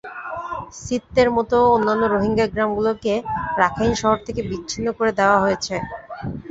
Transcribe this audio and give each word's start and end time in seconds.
সিত্তের 0.79 1.29
মতো 1.37 1.57
অন্যান্য 1.75 2.03
রোহিঙ্গা 2.07 2.45
গ্রামগুলোকে 2.53 3.13
রাখাইন 3.57 3.91
শহর 4.01 4.17
থেকে 4.27 4.41
বিচ্ছিন্ন 4.49 4.87
করে 4.97 5.11
দেওয়া 5.19 5.37
হয়েছে। 5.43 5.75